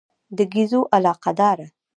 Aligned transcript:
د 0.37 0.39
ګېزو 0.53 0.81
علاقه 0.95 1.31
داره. 1.39 1.65